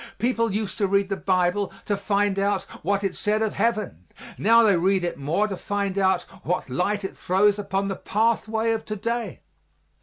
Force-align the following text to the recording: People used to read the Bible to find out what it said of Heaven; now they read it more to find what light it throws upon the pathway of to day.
People 0.17 0.51
used 0.51 0.79
to 0.79 0.87
read 0.87 1.09
the 1.09 1.15
Bible 1.15 1.71
to 1.85 1.95
find 1.95 2.39
out 2.39 2.63
what 2.83 3.03
it 3.03 3.13
said 3.13 3.43
of 3.43 3.53
Heaven; 3.53 4.07
now 4.35 4.63
they 4.63 4.75
read 4.75 5.03
it 5.03 5.15
more 5.19 5.47
to 5.47 5.55
find 5.55 5.95
what 6.41 6.67
light 6.71 7.03
it 7.03 7.15
throws 7.15 7.59
upon 7.59 7.87
the 7.87 7.95
pathway 7.95 8.71
of 8.71 8.83
to 8.85 8.95
day. 8.95 9.41